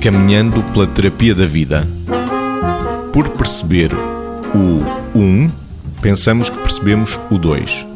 [0.00, 1.86] Caminhando pela terapia da vida.
[3.12, 3.92] Por perceber
[4.54, 4.82] o
[5.14, 5.50] 1, um,
[6.00, 7.86] pensamos que percebemos o 2.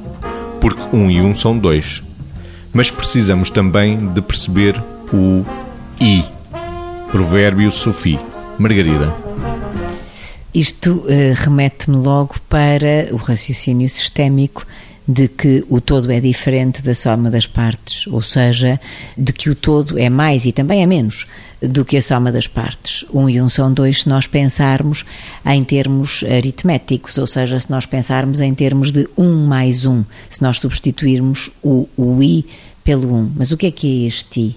[0.61, 2.03] Porque 1 um e 1 um são 2.
[2.75, 4.79] Mas precisamos também de perceber
[5.13, 5.47] o
[5.99, 6.25] I.
[7.11, 8.19] Provérbio Sofi.
[8.59, 9.15] Margarida.
[10.55, 14.65] Isto uh, remete-me logo para o raciocínio sistémico
[15.07, 18.81] de que o todo é diferente da soma das partes, ou seja,
[19.19, 21.27] de que o todo é mais e também é menos
[21.61, 23.05] do que a soma das partes.
[23.13, 25.05] Um e um são dois se nós pensarmos
[25.45, 30.43] em termos aritméticos, ou seja, se nós pensarmos em termos de um mais um, se
[30.43, 32.47] nós substituirmos o, o i
[32.83, 33.31] pelo um.
[33.37, 34.57] Mas o que é que é este i?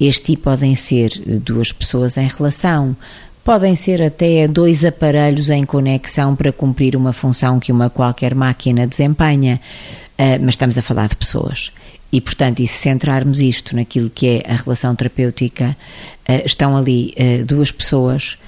[0.00, 1.10] Este i podem ser
[1.44, 2.96] duas pessoas em relação,
[3.44, 8.86] podem ser até dois aparelhos em conexão para cumprir uma função que uma qualquer máquina
[8.86, 9.60] desempenha,
[10.18, 11.72] uh, mas estamos a falar de pessoas.
[12.10, 15.76] E, portanto, e se centrarmos isto naquilo que é a relação terapêutica,
[16.28, 18.38] uh, estão ali uh, duas pessoas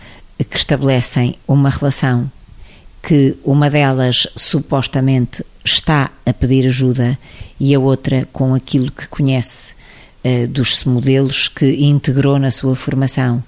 [0.48, 2.30] que estabelecem uma relação
[3.02, 7.18] que uma delas supostamente está a pedir ajuda
[7.58, 9.74] e a outra com aquilo que conhece
[10.50, 13.42] dos modelos que integrou na sua formação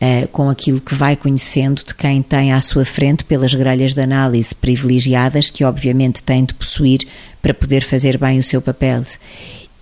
[0.00, 4.00] uh, com aquilo que vai conhecendo de quem tem à sua frente pelas grelhas de
[4.00, 7.00] análise privilegiadas que obviamente tem de possuir
[7.42, 9.02] para poder fazer bem o seu papel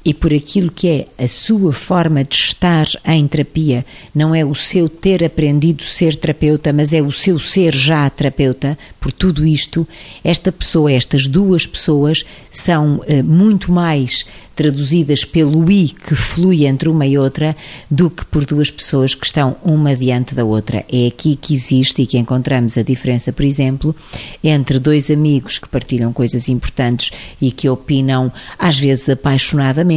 [0.05, 4.55] e por aquilo que é a sua forma de estar em terapia, não é o
[4.55, 9.87] seu ter aprendido ser terapeuta, mas é o seu ser já terapeuta, por tudo isto,
[10.23, 16.89] esta pessoa, estas duas pessoas, são uh, muito mais traduzidas pelo I que flui entre
[16.89, 17.57] uma e outra
[17.91, 20.85] do que por duas pessoas que estão uma diante da outra.
[20.91, 23.95] É aqui que existe e que encontramos a diferença, por exemplo,
[24.43, 29.94] entre dois amigos que partilham coisas importantes e que opinam, às vezes apaixonadamente.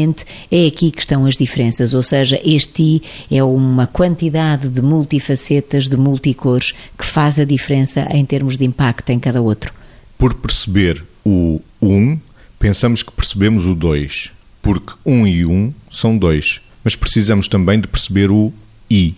[0.52, 5.88] É aqui que estão as diferenças, ou seja, este I é uma quantidade de multifacetas,
[5.88, 9.74] de multicores, que faz a diferença em termos de impacto em cada outro.
[10.18, 12.18] Por perceber o um,
[12.60, 14.32] pensamos que percebemos o dois
[14.68, 16.60] porque um e um são dois.
[16.84, 18.52] Mas precisamos também de perceber o
[18.92, 19.16] I.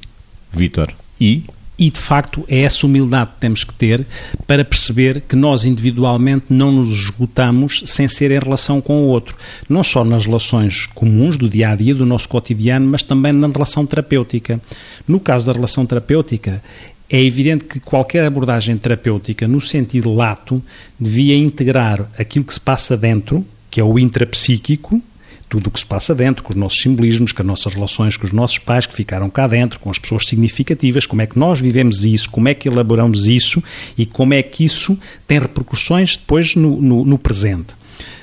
[0.53, 1.43] Vitor, I
[1.79, 4.05] e de facto é essa humildade que temos que ter
[4.45, 9.37] para perceber que nós individualmente não nos esgotamos sem ser em relação com o outro,
[9.69, 13.47] não só nas relações comuns do dia a dia, do nosso cotidiano, mas também na
[13.47, 14.59] relação terapêutica.
[15.07, 16.61] No caso da relação terapêutica,
[17.09, 20.61] é evidente que qualquer abordagem terapêutica, no sentido lato,
[20.99, 25.01] devia integrar aquilo que se passa dentro, que é o intrapsíquico,
[25.49, 28.25] tudo o que se passa dentro, com os nossos simbolismos, com as nossas relações com
[28.25, 31.59] os nossos pais que ficaram cá dentro, com as pessoas significativas, como é que nós
[31.59, 33.61] vivemos isso, como é que elaboramos isso
[33.97, 37.75] e como é que isso tem repercussões depois no, no, no presente.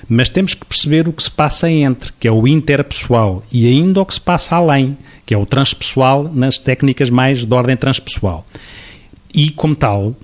[0.08, 4.00] Mas temos que perceber o que se passa entre, que é o interpessoal, e ainda
[4.00, 8.46] o que se passa além, que é o transpessoal, nas técnicas mais de ordem transpessoal.
[9.34, 10.14] E, como tal,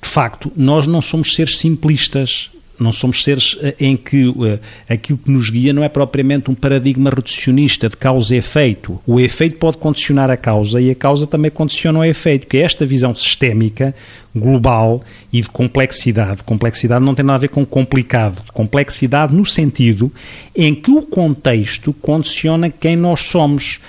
[0.00, 2.50] de facto, nós não somos seres simplistas
[2.82, 6.54] não somos seres eh, em que uh, aquilo que nos guia não é propriamente um
[6.54, 9.00] paradigma reducionista de causa e efeito.
[9.06, 12.60] O efeito pode condicionar a causa e a causa também condiciona o efeito, que é
[12.60, 13.94] esta visão sistémica,
[14.34, 16.44] global e de complexidade.
[16.44, 18.42] Complexidade não tem nada a ver com complicado.
[18.52, 20.12] Complexidade no sentido
[20.54, 23.80] em que o contexto condiciona quem nós somos.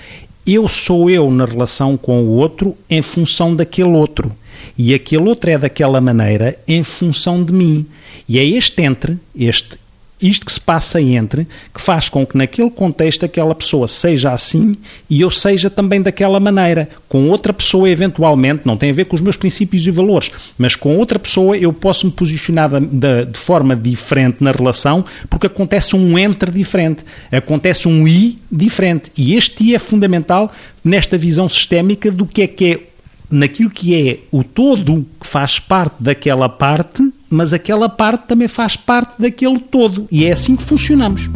[0.50, 4.34] Eu sou eu na relação com o outro em função daquele outro.
[4.78, 7.84] E aquele outro é daquela maneira em função de mim.
[8.26, 9.78] E é este entre, este
[10.20, 14.76] isto que se passa entre, que faz com que naquele contexto aquela pessoa seja assim
[15.08, 16.88] e eu seja também daquela maneira.
[17.08, 20.74] Com outra pessoa, eventualmente, não tem a ver com os meus princípios e valores, mas
[20.74, 25.94] com outra pessoa eu posso me posicionar de, de forma diferente na relação porque acontece
[25.94, 29.12] um entre diferente, acontece um i diferente.
[29.16, 30.52] E este i é fundamental
[30.84, 32.80] nesta visão sistémica do que é que é
[33.30, 38.76] naquilo que é o todo que faz parte daquela parte, mas aquela parte também faz
[38.76, 40.06] parte daquele todo.
[40.10, 41.28] E é assim que funcionamos.